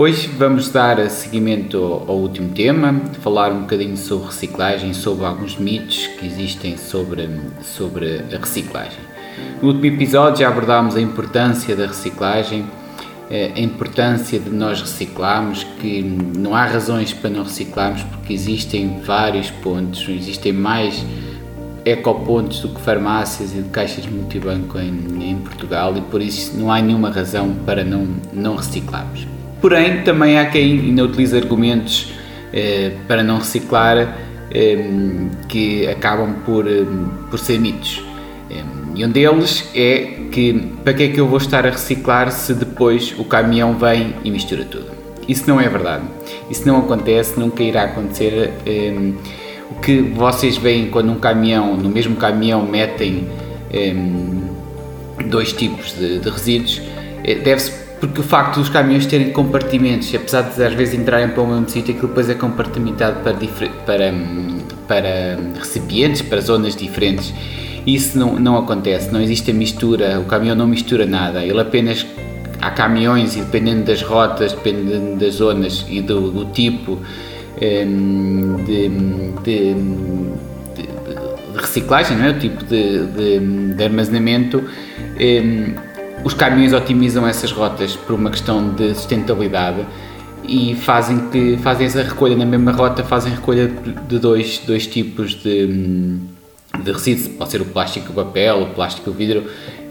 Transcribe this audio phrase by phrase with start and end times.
[0.00, 1.76] Hoje vamos dar seguimento
[2.06, 7.28] ao, último tema, falar um bocadinho sobre reciclagem, sobre alguns mitos que existem sobre,
[7.64, 9.00] sobre a reciclagem.
[9.60, 12.64] No último episódio já abordámos a importância da reciclagem,
[13.28, 19.00] eh, a importância de nós reciclarmos, que não há razões para não reciclarmos porque existem
[19.00, 21.04] vários pontos, existem mais
[21.84, 26.70] ecopontos do que farmácias e de caixas multibanco em, em Portugal e por isso não
[26.70, 29.37] há nenhuma razão para não, não reciclarmos.
[29.60, 32.12] Porém, também há quem ainda utilize argumentos
[32.52, 34.16] eh, para não reciclar
[34.50, 34.88] eh,
[35.48, 36.84] que acabam por, eh,
[37.28, 38.04] por ser mitos.
[38.50, 38.62] Eh,
[38.94, 42.54] e um deles é que para que é que eu vou estar a reciclar se
[42.54, 44.86] depois o caminhão vem e mistura tudo?
[45.26, 46.04] Isso não é verdade.
[46.48, 48.52] Isso não acontece, nunca irá acontecer.
[48.64, 49.12] Eh,
[49.70, 53.28] o que vocês veem quando um caminhão, no mesmo caminhão, metem
[53.72, 53.92] eh,
[55.26, 56.80] dois tipos de, de resíduos,
[57.44, 61.46] deve-se porque o facto dos caminhões terem compartimentos, apesar de às vezes entrarem para o
[61.46, 63.34] mesmo sítio, aquilo depois é compartimentado para,
[63.84, 64.14] para,
[64.86, 67.32] para recipientes, para zonas diferentes.
[67.86, 72.06] Isso não, não acontece, não existe a mistura, o caminhão não mistura nada, ele apenas.
[72.60, 76.98] Há caminhões e dependendo das rotas, dependendo das zonas e do, do tipo
[77.62, 82.30] hum, de, de, de, de, reciclagem, não é?
[82.30, 85.72] o tipo de, armazenamento hum,
[86.24, 89.86] os caminhões otimizam essas rotas por uma questão de sustentabilidade
[90.44, 93.68] e fazem que fazem essa recolha na mesma rota, fazem recolha
[94.08, 95.66] de dois, dois tipos de,
[96.82, 99.44] de resíduos, pode ser o plástico o papel, o plástico o vidro,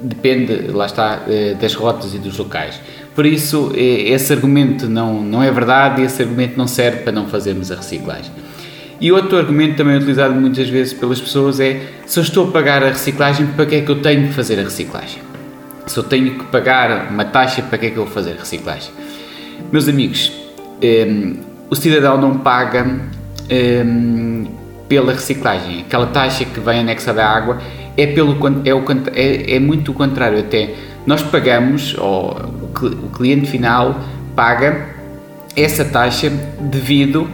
[0.00, 2.80] depende, lá está, eh, das rotas e dos locais.
[3.14, 7.12] Por isso, eh, esse argumento não, não é verdade e esse argumento não serve para
[7.12, 8.32] não fazermos a reciclagem.
[9.00, 12.82] E outro argumento também utilizado muitas vezes pelas pessoas é: se eu estou a pagar
[12.82, 15.27] a reciclagem, para que é que eu tenho que fazer a reciclagem?
[15.88, 18.90] Se eu tenho que pagar uma taxa, para que é que eu vou fazer reciclagem?
[19.72, 21.36] Meus amigos, um, ehm,
[21.70, 23.00] o cidadão não paga um,
[23.50, 24.46] ehm,
[24.88, 25.80] pela reciclagem.
[25.80, 27.58] Aquela taxa que vem anexada à água
[27.96, 28.84] é, pelo, é, o,
[29.14, 30.74] é, é muito o contrário até.
[31.06, 32.36] Nós pagamos, ou
[32.82, 34.00] o cliente final
[34.36, 34.88] paga
[35.56, 37.28] essa taxa devido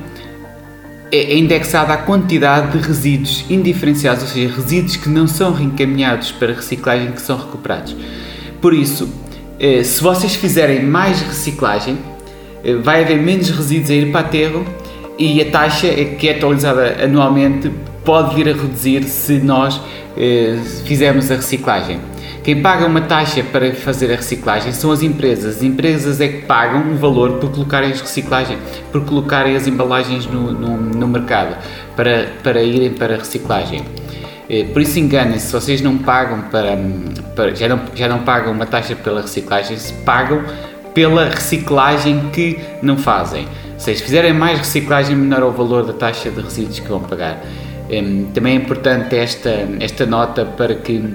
[1.12, 6.32] é, é indexada à quantidade de resíduos indiferenciados, ou seja, resíduos que não são reencaminhados
[6.32, 7.94] para reciclagem que são recuperados.
[8.64, 9.06] Por isso,
[9.60, 11.98] eh, se vocês fizerem mais reciclagem,
[12.64, 14.64] eh, vai haver menos resíduos a ir para aterro
[15.18, 17.70] e a taxa que é atualizada anualmente
[18.06, 19.78] pode vir a reduzir se nós
[20.16, 22.00] eh, fizermos a reciclagem.
[22.42, 25.56] Quem paga uma taxa para fazer a reciclagem são as empresas.
[25.56, 28.56] As empresas é que pagam um valor por colocarem as reciclagem,
[28.90, 31.54] por colocarem as embalagens no, no, no mercado
[31.94, 33.82] para, para irem para a reciclagem.
[34.48, 36.76] Eh, por isso enganem-se, se vocês não pagam para,
[37.34, 40.44] para, já, não, já não pagam uma taxa pela reciclagem, se pagam
[40.92, 43.48] pela reciclagem que não fazem.
[43.78, 47.40] Se fizerem mais reciclagem, menor é o valor da taxa de resíduos que vão pagar.
[48.32, 49.50] Também é importante esta,
[49.80, 51.14] esta nota para que,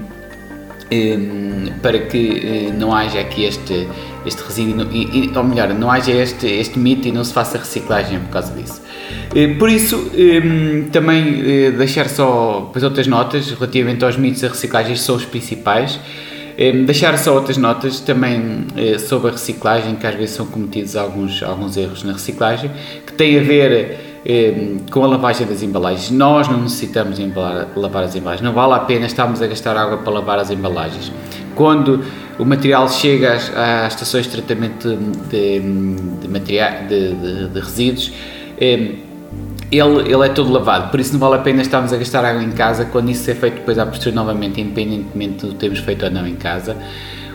[1.82, 3.86] para que eh, não haja aqui este,
[4.26, 4.86] este resíduo,
[5.36, 8.82] ou melhor, não haja este, este mito e não se faça reciclagem por causa disso.
[9.34, 14.48] Eh, por isso, ehm, também eh, deixar só depois outras notas relativamente aos mitos da
[14.48, 16.00] reciclagem, são os principais.
[16.58, 18.66] Ehm, deixar só outras notas também
[18.98, 22.70] sobre a reciclagem, que às vezes são cometidos alguns, alguns erros na reciclagem,
[23.06, 24.09] que têm a ver ehm,
[24.90, 26.10] com a lavagem das embalagens.
[26.10, 29.98] Nós não necessitamos embalar, lavar as embalagens, não vale a pena estarmos a gastar água
[29.98, 31.12] para lavar as embalagens.
[31.54, 32.04] Quando
[32.38, 34.96] o material chega às, às estações de tratamento
[35.30, 35.60] de,
[36.20, 38.12] de, material, de, de, de resíduos,
[38.58, 39.00] ele,
[39.70, 42.50] ele é todo lavado, por isso não vale a pena estarmos a gastar água em
[42.50, 46.26] casa quando isso é feito depois à postura novamente, independentemente do termos feito ou não
[46.26, 46.76] em casa.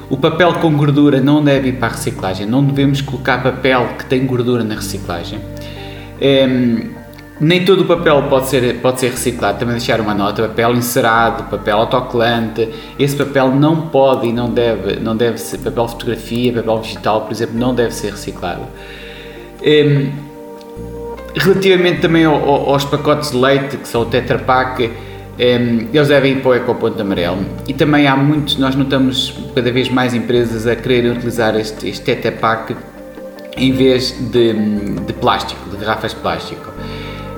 [0.07, 4.05] O papel com gordura não deve ir para a reciclagem, não devemos colocar papel que
[4.05, 5.39] tem gordura na reciclagem.
[7.39, 11.43] Nem todo o papel pode ser, pode ser reciclado, também deixar uma nota, papel encerado,
[11.49, 16.79] papel autocolante, esse papel não pode e não deve, não deve ser, papel fotografia, papel
[16.79, 18.61] digital, por exemplo, não deve ser reciclado.
[19.61, 20.11] Um,
[21.35, 26.33] relativamente também ao, aos pacotes de leite, que são o Tetra Pak, um, eles devem
[26.33, 27.43] ir para o ecoponto amarelo.
[27.67, 32.01] E também há muitos, nós notamos cada vez mais empresas a quererem utilizar este, este
[33.57, 36.71] em vez de, de plástico, de garrafas de plástico.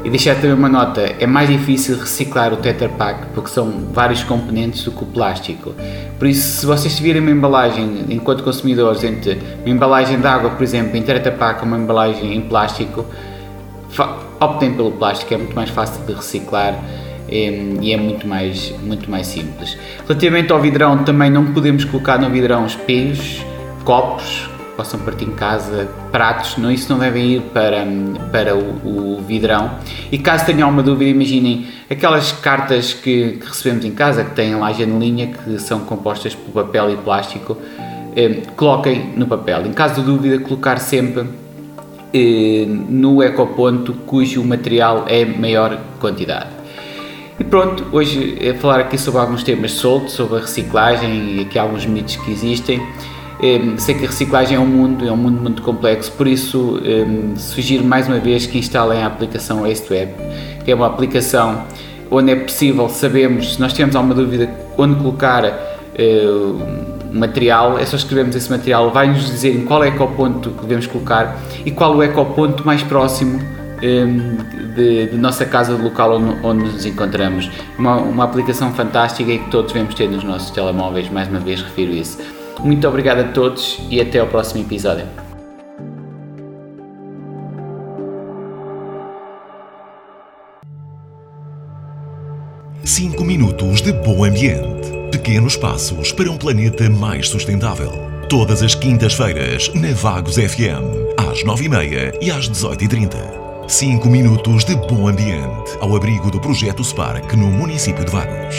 [0.04, 4.24] E deixar também uma nota, é mais difícil reciclar o Tetra Pak porque são vários
[4.24, 5.74] componentes do que o plástico.
[6.18, 10.64] Por isso, se vocês virem uma embalagem, enquanto consumidores, entre uma embalagem de água, por
[10.64, 13.06] exemplo, em Tetra Pak ou uma embalagem em plástico,
[14.40, 16.76] optem pelo plástico, é muito mais fácil de reciclar
[17.28, 19.78] e é muito mais, muito mais simples.
[20.08, 23.42] Relativamente ao vidrão, também não podemos colocar no vidrão espelhos,
[23.84, 27.86] copos, possam partir em casa, pratos, não, isso não devem ir para,
[28.32, 29.72] para o, o vidrão.
[30.12, 34.56] E caso tenham alguma dúvida, imaginem aquelas cartas que, que, recebemos em casa, que têm
[34.56, 37.58] lá a janelinha, que são compostas por papel e plástico,
[38.16, 39.66] eh, coloquem no papel.
[39.66, 41.26] Em caso de dúvida, colocar sempre
[42.14, 46.58] eh, no ecoponto cujo material é maior quantidade.
[47.40, 51.58] E pronto, hoje é falar aqui sobre alguns temas soltos, sobre a reciclagem e aqui
[51.58, 52.82] alguns mitos que existem.
[53.42, 56.80] Um, sei que a reciclagem é um mundo, é um mundo muito complexo, por isso
[56.84, 60.12] um, sugiro mais uma vez que instalem a aplicação WasteWeb,
[60.66, 61.64] que é uma aplicação
[62.10, 67.96] onde é possível, sabemos, se nós tivermos alguma dúvida onde colocar uh, material, é só
[67.96, 72.66] escrevermos esse material, vai-nos dizer em qual ecoponto que devemos colocar e qual o ecoponto
[72.66, 73.40] mais próximo
[73.84, 77.50] um, de, de, nossa casa de local onde, onde nos encontramos.
[77.78, 81.62] Uma, uma aplicação fantástica e que todos devemos ter nos nossos telemóveis, mais uma vez
[81.62, 82.18] refiro isso.
[82.60, 85.06] Muito obrigado a todos e até ao próximo episódio.
[92.84, 94.88] Cinco minutos de bom ambiente.
[95.12, 97.92] Pequenos passos para um planeta mais sustentável.
[98.30, 103.18] Todas as quintas-feiras, na Vagos FM, às nove e meia e às dezoito e trinta.
[103.68, 108.56] Cinco minutos de bom ambiente, ao abrigo do projeto Spark no município de Vagos.